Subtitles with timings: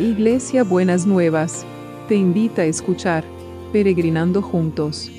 [0.00, 1.66] Iglesia Buenas Nuevas,
[2.08, 3.22] te invita a escuchar
[3.70, 5.10] Peregrinando Juntos.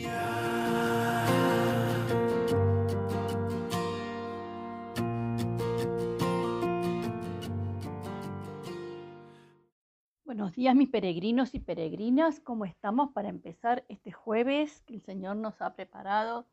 [10.25, 15.35] Buenos días mis peregrinos y peregrinas, ¿cómo estamos para empezar este jueves que el Señor
[15.35, 16.47] nos ha preparado?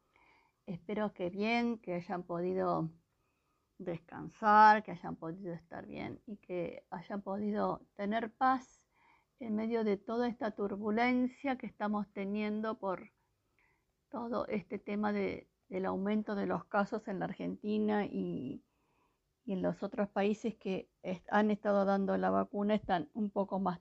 [0.66, 2.90] Espero que bien, que hayan podido
[3.78, 8.82] descansar, que hayan podido estar bien y que hayan podido tener paz
[9.40, 13.12] en medio de toda esta turbulencia que estamos teniendo por
[14.10, 18.64] todo este tema del aumento de los casos en la Argentina y,
[19.46, 20.90] en los otros países que
[21.30, 23.80] han estado dando la vacuna están un poco más,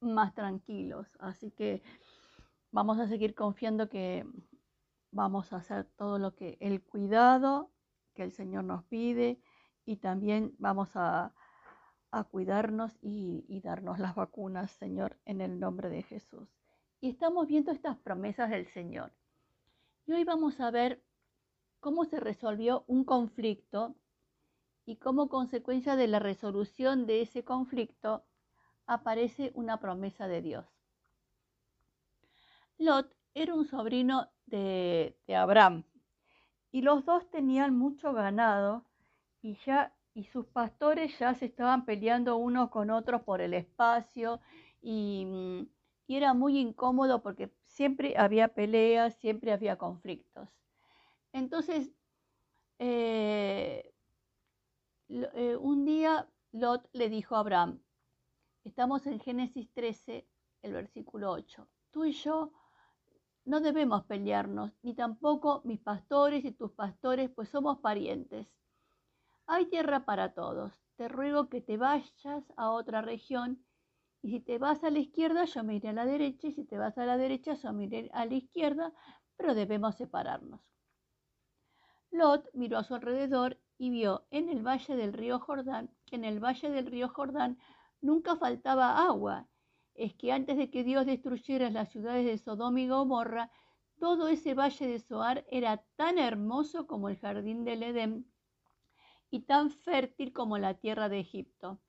[0.00, 1.06] más tranquilos.
[1.18, 1.82] Así que
[2.72, 4.26] vamos a seguir confiando que
[5.12, 7.70] vamos a hacer todo lo que el cuidado
[8.16, 9.40] que el Señor nos pide
[9.84, 11.32] y también vamos a,
[12.30, 16.48] cuidarnos y, y darnos las vacunas, Señor, en el nombre de Jesús.
[16.98, 19.12] Y estamos viendo estas promesas del Señor.
[20.06, 21.04] Y hoy vamos a ver
[21.78, 23.94] cómo se resolvió un conflicto
[24.86, 28.24] y como consecuencia de la resolución de ese conflicto
[28.86, 30.66] aparece una promesa de Dios.
[32.78, 35.84] Lot era un sobrino de, de Abraham,
[36.72, 38.84] y los dos tenían mucho ganado
[39.42, 44.40] y ya y sus pastores ya se estaban peleando unos con otros por el espacio
[44.80, 45.66] y, mm,
[46.08, 50.48] era muy incómodo porque siempre había peleas, siempre había conflictos.
[51.32, 51.90] Entonces,
[52.78, 53.92] eh,
[55.08, 57.80] eh, un día Lot le dijo a Abraham,
[58.64, 60.26] estamos en Génesis 13,
[60.62, 62.52] el versículo 8, tú y yo
[63.46, 68.48] no debemos pelearnos, ni tampoco mis pastores y tus pastores, pues somos parientes.
[69.46, 70.74] Hay tierra para todos.
[70.96, 73.64] Te ruego que te vayas a otra región,
[74.20, 76.64] y si te vas a la izquierda, yo me iré a la derecha, y si
[76.64, 78.92] te vas a la derecha, yo me iré a la izquierda,
[79.36, 80.60] pero debemos separarnos.
[82.10, 86.24] Lot miró a su alrededor y vio en el valle del río Jordán que en
[86.24, 87.58] el valle del río Jordán
[88.00, 89.48] nunca faltaba agua
[89.98, 93.50] es que antes de que Dios destruyera las ciudades de Sodoma y Gomorra,
[93.98, 98.30] todo ese valle de Zoar era tan hermoso como el jardín del Edén
[99.30, 101.80] y tan fértil como la tierra de Egipto.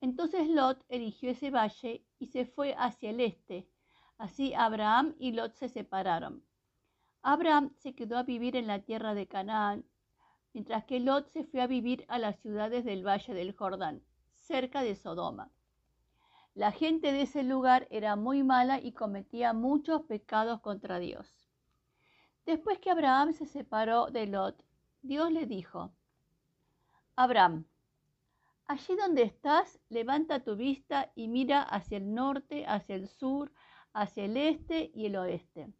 [0.00, 3.68] Entonces Lot eligió ese valle y se fue hacia el este.
[4.18, 6.44] Así Abraham y Lot se separaron.
[7.22, 9.84] Abraham se quedó a vivir en la tierra de Canaán,
[10.52, 14.02] mientras que Lot se fue a vivir a las ciudades del valle del Jordán,
[14.34, 15.52] cerca de Sodoma.
[16.54, 21.48] La gente de ese lugar era muy mala y cometía muchos pecados contra Dios.
[22.44, 24.62] Después que Abraham se separó de Lot,
[25.00, 25.94] Dios le dijo,
[27.16, 27.64] Abraham,
[28.66, 33.50] allí donde estás, levanta tu vista y mira hacia el norte, hacia el sur,
[33.94, 35.72] hacia el este y el oeste.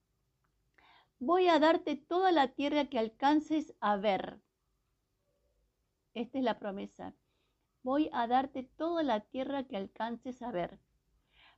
[1.18, 4.40] Voy a darte toda la tierra que alcances a ver.
[6.14, 7.14] Esta es la promesa
[7.82, 10.78] voy a darte toda la tierra que alcances a ver.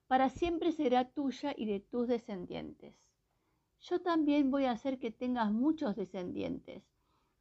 [0.06, 2.94] Para siempre será tuya y de tus descendientes.
[3.80, 6.82] Yo también voy a hacer que tengas muchos descendientes.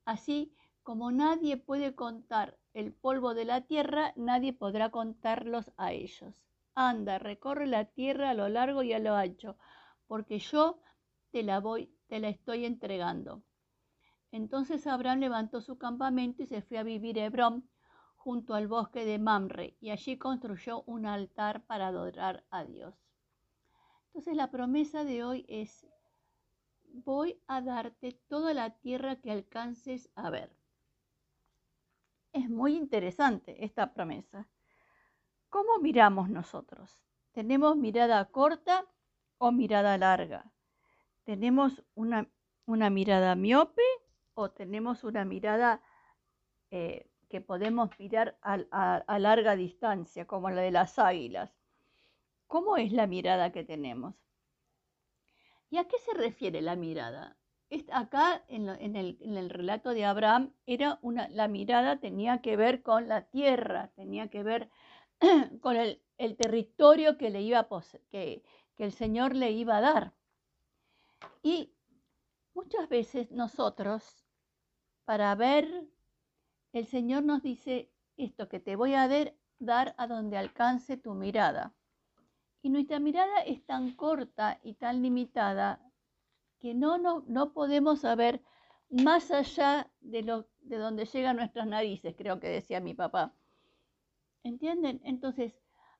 [0.05, 6.43] Así como nadie puede contar el polvo de la tierra, nadie podrá contarlos a ellos.
[6.75, 9.57] Anda, recorre la tierra a lo largo y a lo ancho,
[10.07, 10.81] porque yo
[11.31, 13.43] te la voy, te la estoy entregando.
[14.31, 17.69] Entonces Abraham levantó su campamento y se fue a vivir a Hebrón,
[18.23, 22.95] junto al bosque de Mamre y allí construyó un altar para adorar a Dios.
[24.07, 25.85] Entonces la promesa de hoy es,
[26.85, 30.55] voy a darte toda la tierra que alcances a ver.
[32.31, 34.47] Es muy interesante esta promesa.
[35.49, 37.01] ¿Cómo miramos nosotros?
[37.33, 38.85] ¿Tenemos mirada corta
[39.37, 40.49] o mirada larga?
[41.25, 42.29] ¿Tenemos una,
[42.65, 43.83] una mirada miope
[44.33, 45.81] o tenemos una mirada
[46.71, 51.49] eh, que podemos mirar a, larga distancia, como la de las águilas.
[52.45, 54.13] ¿Cómo es la mirada que tenemos?
[55.71, 57.35] ¿Y a qué se refiere la mirada?
[57.91, 63.23] Acá en, el, relato de Abraham era una, la mirada tenía que ver con la
[63.23, 64.69] tierra, tenía que ver
[65.59, 65.99] con el,
[66.37, 67.67] territorio que, le iba
[68.11, 68.43] que,
[68.77, 70.13] que el Señor le iba a dar.
[71.41, 71.73] Y
[72.53, 74.23] muchas veces nosotros,
[75.05, 75.87] para ver
[76.73, 79.07] el Señor nos dice esto, que te voy a
[79.59, 81.73] dar a donde alcance tu mirada.
[82.61, 85.79] Y nuestra mirada es tan corta y tan limitada
[86.59, 88.41] que no, no, no podemos saber
[88.89, 93.33] más allá de, lo, de donde llegan nuestras narices, creo que decía mi papá.
[94.43, 95.01] ¿Entienden?
[95.03, 95.53] Entonces,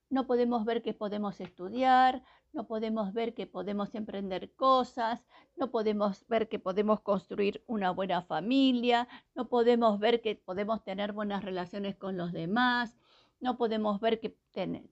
[0.10, 2.24] no podemos ver que podemos estudiar,
[2.54, 8.22] no podemos ver que podemos emprender cosas, no podemos ver que podemos construir una buena
[8.22, 12.96] familia, no podemos ver que podemos tener buenas relaciones con los demás,
[13.40, 14.38] no podemos ver que,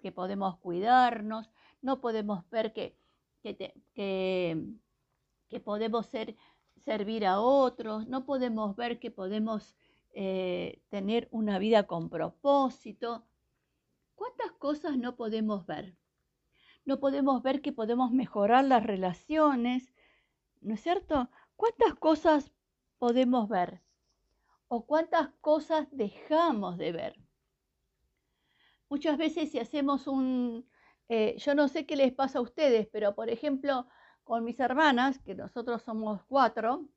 [0.02, 2.98] que podemos cuidarnos, no podemos ver que,
[3.44, 3.56] que,
[5.50, 6.36] que, podemos ser,
[6.78, 9.76] servir a otros, no podemos ver que podemos
[10.14, 13.24] eh, tener una vida con propósito.
[14.16, 15.96] ¿Cuántas cosas no podemos ver?
[16.86, 19.94] No podemos ver que podemos mejorar las relaciones,
[20.62, 21.30] ¿no es cierto?
[21.56, 22.52] ¿Cuántas cosas
[22.98, 23.82] podemos ver?
[24.68, 27.16] ¿O cuántas cosas dejamos de ver?
[28.90, 30.68] Muchas veces si hacemos un,
[31.08, 33.88] eh, yo no sé qué les pasa a ustedes, pero por ejemplo,
[34.24, 36.88] con mis hermanas, que nosotros somos cuatro,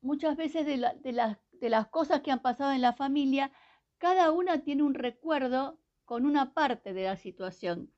[0.00, 3.52] muchas veces de, de las cosas que han pasado en la familia,
[3.98, 7.92] cada una tiene un recuerdo con una parte de la situación.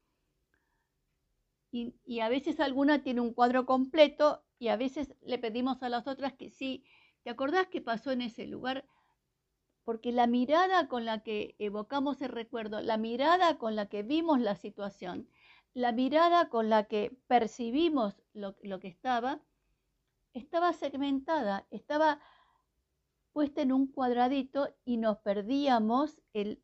[1.76, 6.06] Y, a veces alguna tiene un cuadro completo y a veces le pedimos a las
[6.06, 6.84] otras que sí,
[7.24, 8.86] ¿te acordás qué pasó en ese lugar?
[9.82, 14.40] porque la mirada con la que evocamos el recuerdo, la mirada con la que vimos
[14.40, 15.28] la situación,
[15.74, 19.42] la mirada con la que percibimos lo, que estaba,
[20.32, 22.18] estaba segmentada, estaba
[23.32, 26.62] puesta en un cuadradito y nos perdíamos el,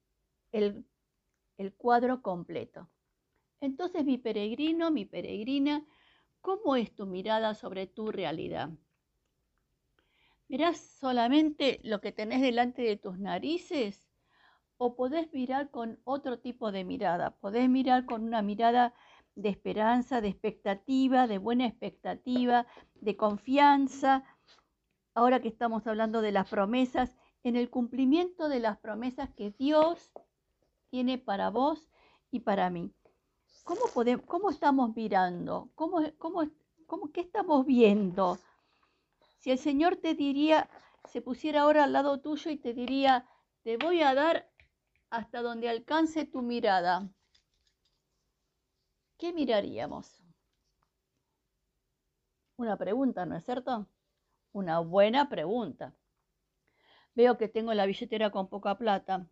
[0.53, 0.87] el,
[1.59, 2.89] el cuadro completo.
[3.61, 5.87] Entonces, mi peregrino, mi peregrina,
[6.41, 8.71] ¿cómo es tu mirada sobre tu realidad?
[10.49, 14.11] ¿Mirás solamente lo que tenés delante de tus narices?
[14.79, 17.37] ¿O podés mirar con otro tipo de mirada?
[17.37, 18.95] Podés mirar con una mirada
[19.37, 24.25] de esperanza, de expectativa, de buena expectativa, de confianza.
[25.15, 30.11] Ahora que estamos hablando de las promesas, en el cumplimiento de las promesas que Dios
[30.91, 31.91] tiene para vos
[32.31, 32.93] y para mí.
[33.65, 35.71] ¿Cómo, podemos, cómo estamos mirando?
[35.75, 36.49] ¿Cómo, cómo,
[36.87, 38.39] cómo, ¿Qué estamos viendo?
[39.39, 40.69] Si el Señor te diría,
[41.05, 43.27] se pusiera ahora al lado tuyo y te diría,
[43.63, 44.51] te voy a dar
[45.11, 47.09] hasta donde alcance tu mirada,
[49.19, 50.23] ¿qué miraríamos?
[52.57, 53.89] Una pregunta, ¿no es cierto?
[54.53, 55.95] Una buena pregunta.
[57.15, 59.27] Veo que tengo la billetera con poca plata.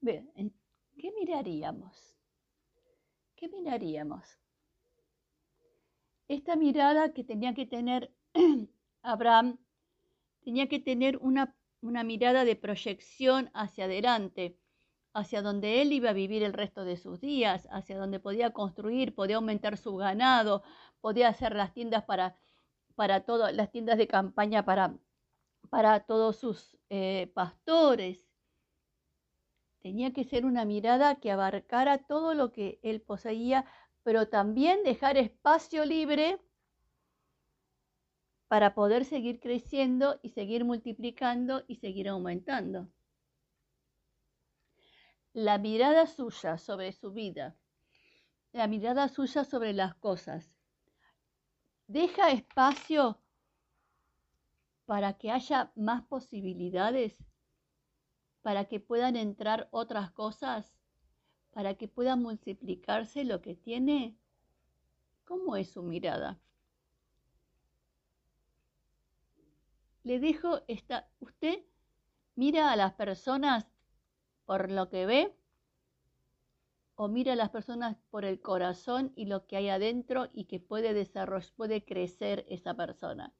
[0.00, 2.21] ¿Qué miraríamos?
[3.42, 4.38] ¿Qué miraríamos?
[6.28, 8.14] Esta mirada que tenía que tener
[9.02, 9.58] Abraham
[10.44, 14.60] tenía que tener una, mirada de proyección hacia adelante,
[15.12, 19.12] hacia donde él iba a vivir el resto de sus días, hacia donde podía construir,
[19.12, 20.62] podía aumentar su ganado,
[21.00, 22.38] podía hacer las tiendas para,
[22.94, 24.96] para las tiendas de campaña para,
[25.68, 28.31] para todos sus eh, pastores.
[29.82, 33.66] Tenía que ser una mirada que abarcara todo lo que él poseía,
[34.04, 36.40] pero también dejar espacio libre
[38.46, 42.88] para poder seguir creciendo y seguir multiplicando y seguir aumentando.
[45.32, 47.56] La mirada suya sobre su vida,
[48.52, 50.54] la mirada suya sobre las cosas,
[51.86, 53.18] deja espacio
[54.84, 57.31] para que haya más posibilidades,
[58.42, 60.74] para que puedan entrar otras cosas,
[61.52, 64.16] para que pueda multiplicarse lo que tiene.
[65.24, 66.40] ¿Cómo es su mirada?
[70.04, 71.60] le dejo esta, usted
[72.34, 73.66] mira a las personas
[74.44, 75.36] por lo que ve
[76.94, 80.60] o mira a las personas por el corazón y lo que hay adentro y que
[80.60, 83.32] puede desarrollar, puede crecer esa persona.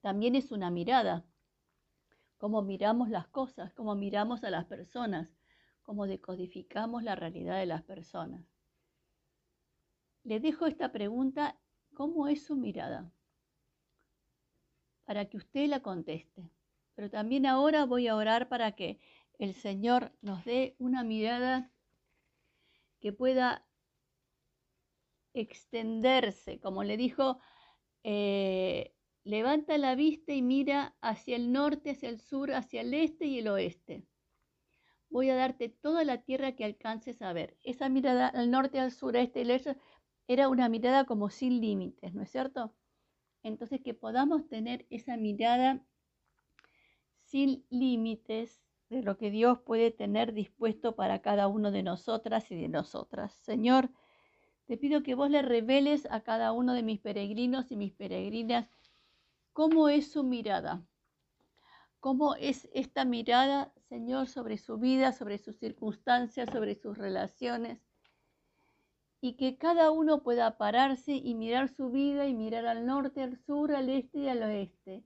[0.00, 1.24] También es una mirada,
[2.38, 5.28] cómo miramos las cosas, cómo miramos a las personas,
[5.82, 8.44] cómo decodificamos la realidad de las personas.
[10.24, 11.58] Le dejo esta pregunta,
[11.94, 13.12] ¿cómo es su mirada?
[15.08, 16.50] para que usted la conteste.
[16.94, 19.00] Pero también ahora voy a orar para que
[19.38, 21.72] el Señor nos dé una mirada
[23.00, 23.66] que pueda
[25.32, 27.38] extenderse, como le dijo,
[28.04, 28.94] eh,
[29.28, 33.40] levanta la vista y mira hacia el norte, hacia el sur, hacia el este y
[33.40, 34.02] el oeste.
[35.10, 37.54] Voy a darte toda la tierra que alcances a ver.
[37.62, 39.76] Esa mirada al norte, al sur, este y este
[40.28, 42.74] era una mirada como sin límites, ¿no es cierto?
[43.42, 45.84] Entonces que podamos tener esa mirada
[47.20, 52.56] sin límites de lo que Dios puede tener dispuesto para cada uno de nosotras y
[52.56, 53.34] de nosotras.
[53.34, 53.90] Señor,
[54.64, 58.70] te pido que vos le reveles a cada uno de mis peregrinos y mis peregrinas
[59.58, 60.86] cómo es su mirada,
[61.98, 67.80] cómo es esta mirada, Señor, sobre su vida, sobre sus circunstancias, sobre sus relaciones.
[69.20, 73.36] y que cada uno pueda pararse y mirar su vida y mirar al norte, al
[73.36, 75.02] sur, al este y al oeste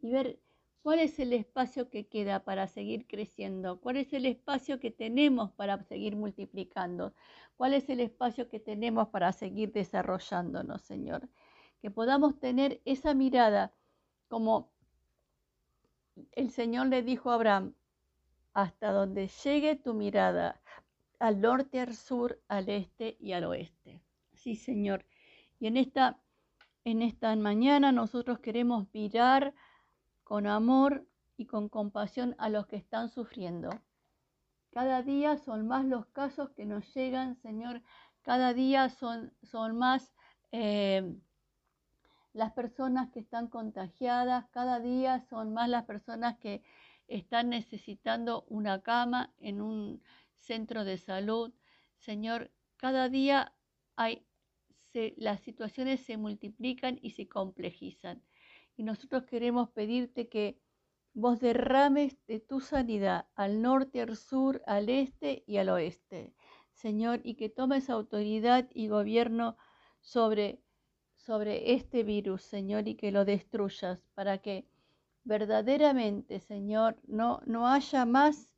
[0.00, 0.40] y ver
[0.82, 5.52] cuál es el espacio que queda para seguir creciendo, cuál es el espacio que tenemos
[5.52, 7.12] para seguir multiplicando,
[7.58, 11.28] cuál es el espacio que tenemos para seguir desarrollándonos, Señor.
[11.82, 13.74] Que podamos tener esa mirada
[14.32, 14.72] como
[16.30, 17.74] el Señor le dijo a Abraham,
[18.54, 20.58] hasta donde llegue tu mirada,
[21.18, 24.00] al norte, al sur, al este y al oeste.
[24.32, 25.04] Sí, Señor.
[25.60, 26.18] Y en esta,
[26.84, 29.52] en esta mañana nosotros queremos mirar
[30.24, 33.68] con amor y con compasión a los que están sufriendo.
[34.70, 37.82] Cada día son más los casos que nos llegan, Señor.
[38.22, 40.14] Cada día son, son más
[40.52, 41.18] eh,
[42.32, 44.46] las personas que están contagiadas.
[44.50, 46.62] Cada día son más las personas que
[47.08, 50.02] están necesitando una cama en un
[50.38, 51.52] centro de salud.
[51.98, 53.54] Señor, cada día
[53.96, 54.26] hay,
[55.16, 58.22] las situaciones se multiplican y se complejizan.
[58.76, 60.58] Y nosotros queremos pedirte que
[61.14, 66.34] vos derrames de tu sanidad al norte, al sur, al este y al oeste,
[66.72, 69.56] Señor, y que tomes autoridad y gobierno
[70.00, 70.61] sobre,
[71.26, 74.66] sobre este virus, Señor, y que lo destruyas para que
[75.24, 78.52] verdaderamente, Señor, no, no haya más,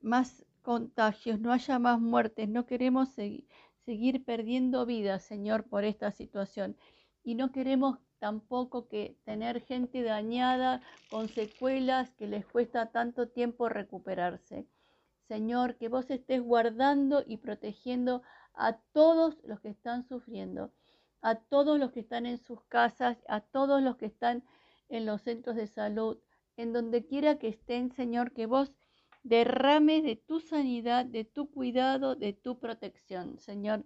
[0.00, 6.76] más contagios, no haya más muertes, no queremos seguir perdiendo vidas, Señor, por esta situación.
[7.22, 13.68] Y no queremos tampoco que tener gente dañada con secuelas que les cuesta tanto tiempo
[13.68, 14.66] recuperarse.
[15.28, 20.72] Señor, que vos estés guardando y protegiendo a todos los que están sufriendo,
[21.22, 24.44] a todos los que están en sus casas, a todos los que están
[24.88, 26.18] en los centros de salud,
[26.56, 28.72] en donde quiera que estén, Señor, que vos
[29.22, 33.84] derrames de tu sanidad, de tu cuidado, de tu protección, Señor.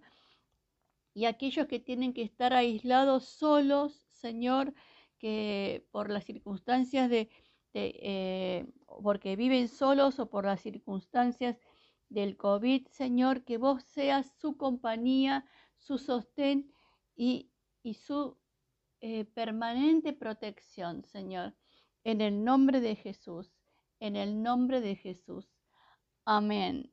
[1.13, 4.73] Y aquellos que tienen que estar aislados solos, Señor,
[5.17, 7.29] que por las circunstancias de,
[7.73, 8.65] eh,
[9.03, 11.57] porque viven solos o por las circunstancias
[12.09, 15.45] del COVID, Señor, que vos seas su compañía,
[15.77, 16.71] su sostén
[17.15, 17.51] y,
[17.93, 18.37] su
[19.01, 21.53] eh, permanente protección, Señor,
[22.03, 23.53] en el nombre de Jesús,
[23.99, 25.47] en el nombre de Jesús.
[26.25, 26.91] Amén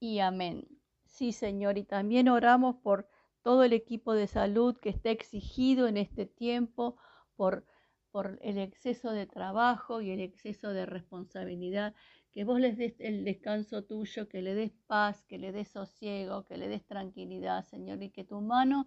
[0.00, 0.68] y amén.
[1.06, 3.08] Sí, Señor, y también oramos por
[3.42, 6.96] todo el equipo de salud que está exigido en este tiempo
[7.36, 7.66] por,
[8.10, 11.94] por el exceso de trabajo y el exceso de responsabilidad,
[12.32, 16.44] que vos les des el descanso tuyo, que le des paz, que le des sosiego,
[16.44, 18.86] que le des tranquilidad, Señor, y que tu mano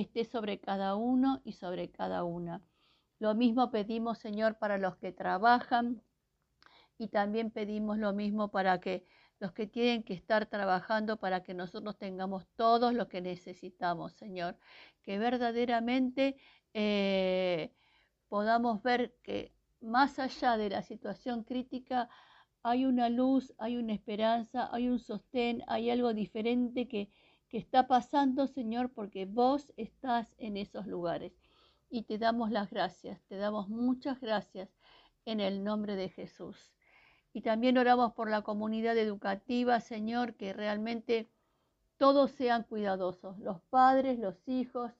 [0.00, 2.62] esté sobre cada uno y sobre cada una.
[3.18, 6.02] Lo mismo pedimos, Señor, para los que trabajan
[6.98, 9.06] y también pedimos lo mismo para que
[9.38, 14.56] los que tienen que estar trabajando para que nosotros tengamos todo lo que necesitamos, Señor.
[15.02, 16.36] Que verdaderamente
[16.72, 17.72] eh,
[18.28, 22.08] podamos ver que más allá de la situación crítica
[22.62, 27.10] hay una luz, hay una esperanza, hay un sostén, hay algo diferente que,
[27.54, 31.32] que está pasando, Señor, porque vos estás en esos lugares.
[31.88, 34.68] Y te damos las gracias, te damos muchas gracias
[35.24, 36.72] en el nombre de Jesús.
[37.32, 41.30] Y también oramos por la comunidad educativa, Señor, que realmente
[41.96, 44.90] todos sean cuidadosos, los padres, los hijos,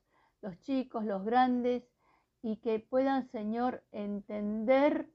[0.40, 1.82] los chicos, los grandes,
[2.40, 5.10] y que puedan, Señor, entender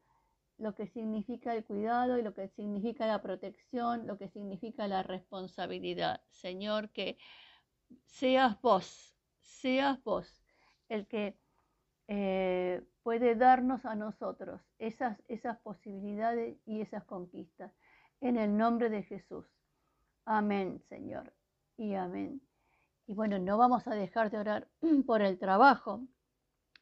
[0.59, 5.03] lo que significa el cuidado y lo que significa la protección, lo que significa la
[5.03, 6.21] responsabilidad.
[6.29, 7.17] Señor, que
[8.05, 10.43] seas vos, seas vos
[10.89, 11.39] el que
[12.07, 17.71] eh, puede darnos a nosotros esas, esas posibilidades y esas conquistas.
[18.19, 19.45] En el nombre de Jesús.
[20.25, 21.33] Amén, Señor.
[21.77, 22.41] Y amén.
[23.07, 24.67] Y bueno, no vamos a dejar de orar
[25.07, 26.05] por el trabajo.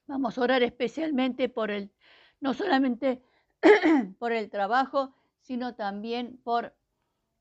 [0.07, 1.91] Vamos a orar especialmente por el,
[2.39, 3.21] no solamente
[4.19, 6.75] por el trabajo, sino también por,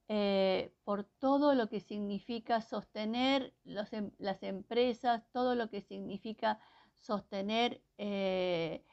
[0.08, 3.54] eh, por todo lo que significa sostener
[3.92, 6.60] em, las empresas, todo lo que significa
[6.94, 8.84] sostener eh,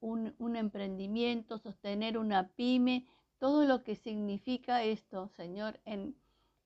[0.00, 3.06] un, emprendimiento, sostener una pyme,
[3.38, 6.14] todo lo que significa esto, Señor, en,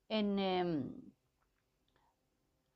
[0.09, 1.14] em,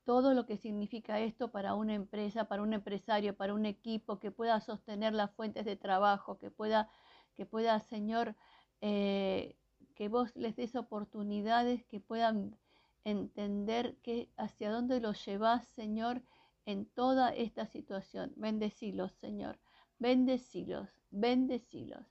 [0.06, 4.32] todo lo que significa esto para una empresa, para un empresario, para un equipo que
[4.32, 6.90] pueda sostener las fuentes de trabajo, que pueda,
[7.36, 8.36] que pueda Señor,
[8.82, 9.56] eh,
[9.96, 12.58] que vos les des oportunidades, que puedan
[13.04, 16.22] entender que hacia dónde los llevas, Señor,
[16.66, 18.32] en toda esta situación.
[18.36, 19.60] Bendecilos, Señor.
[19.98, 22.06] Bendecilos, bendecilos.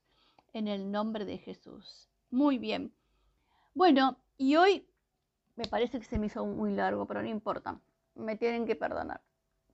[0.52, 2.08] En el nombre de Jesús.
[2.30, 2.92] Muy bien.
[3.74, 4.88] Bueno, y hoy
[5.58, 7.80] Me parece que se me hizo muy largo, pero no importa.
[8.14, 9.20] Me tienen que perdonar.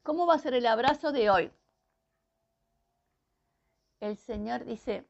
[0.03, 1.53] ¿Cómo va a ser el abrazo de hoy?
[4.01, 5.07] El Señor dice,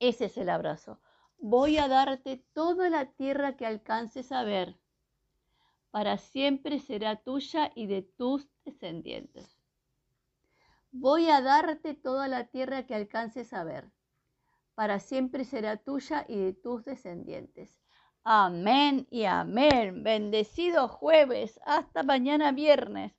[0.00, 0.98] ese es el abrazo.
[1.38, 4.76] Voy a darte toda la tierra que alcances a ver.
[5.92, 9.56] Para siempre será tuya y de tus descendientes.
[10.90, 13.92] Voy a darte toda la tierra que alcances a ver.
[14.74, 17.85] Para siempre será tuya y de tus descendientes.
[18.28, 20.02] Amén y amén.
[20.02, 21.60] Bendecido jueves.
[21.64, 23.12] Hasta mañana viernes.